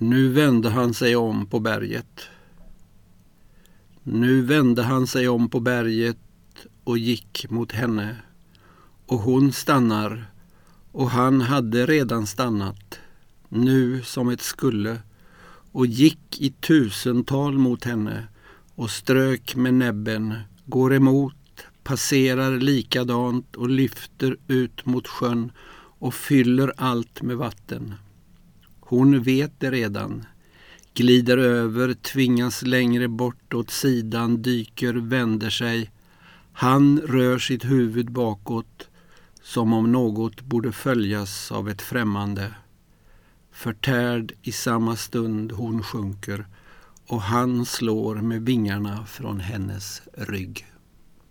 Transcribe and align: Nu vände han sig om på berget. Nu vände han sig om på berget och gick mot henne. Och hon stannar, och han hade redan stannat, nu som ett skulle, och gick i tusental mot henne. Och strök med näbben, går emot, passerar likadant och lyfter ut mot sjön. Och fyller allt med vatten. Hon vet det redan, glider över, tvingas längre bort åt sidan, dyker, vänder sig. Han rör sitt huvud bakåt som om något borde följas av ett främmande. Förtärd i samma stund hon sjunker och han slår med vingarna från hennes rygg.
Nu 0.00 0.28
vände 0.28 0.70
han 0.70 0.94
sig 0.94 1.16
om 1.16 1.46
på 1.46 1.60
berget. 1.60 2.28
Nu 4.02 4.42
vände 4.42 4.82
han 4.82 5.06
sig 5.06 5.28
om 5.28 5.48
på 5.48 5.60
berget 5.60 6.18
och 6.84 6.98
gick 6.98 7.50
mot 7.50 7.72
henne. 7.72 8.16
Och 9.06 9.18
hon 9.18 9.52
stannar, 9.52 10.30
och 10.92 11.10
han 11.10 11.40
hade 11.40 11.86
redan 11.86 12.26
stannat, 12.26 12.98
nu 13.48 14.02
som 14.02 14.28
ett 14.28 14.40
skulle, 14.40 14.98
och 15.72 15.86
gick 15.86 16.40
i 16.40 16.50
tusental 16.50 17.58
mot 17.58 17.84
henne. 17.84 18.24
Och 18.74 18.90
strök 18.90 19.56
med 19.56 19.74
näbben, 19.74 20.34
går 20.66 20.94
emot, 20.94 21.64
passerar 21.82 22.58
likadant 22.58 23.56
och 23.56 23.68
lyfter 23.68 24.36
ut 24.48 24.86
mot 24.86 25.08
sjön. 25.08 25.52
Och 26.00 26.14
fyller 26.14 26.72
allt 26.76 27.22
med 27.22 27.36
vatten. 27.36 27.94
Hon 28.88 29.22
vet 29.22 29.60
det 29.60 29.70
redan, 29.70 30.26
glider 30.94 31.38
över, 31.38 31.94
tvingas 31.94 32.62
längre 32.62 33.08
bort 33.08 33.54
åt 33.54 33.70
sidan, 33.70 34.42
dyker, 34.42 34.94
vänder 34.94 35.50
sig. 35.50 35.90
Han 36.52 37.00
rör 37.00 37.38
sitt 37.38 37.64
huvud 37.64 38.10
bakåt 38.10 38.88
som 39.42 39.72
om 39.72 39.92
något 39.92 40.40
borde 40.40 40.72
följas 40.72 41.52
av 41.52 41.68
ett 41.68 41.82
främmande. 41.82 42.54
Förtärd 43.52 44.32
i 44.42 44.52
samma 44.52 44.96
stund 44.96 45.52
hon 45.52 45.82
sjunker 45.82 46.46
och 47.06 47.22
han 47.22 47.66
slår 47.66 48.14
med 48.14 48.42
vingarna 48.42 49.06
från 49.06 49.40
hennes 49.40 50.02
rygg. 50.12 50.66